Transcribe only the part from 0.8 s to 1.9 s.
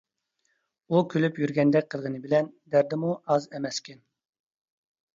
ئۇ كۈلۈپ يۈرگەندەك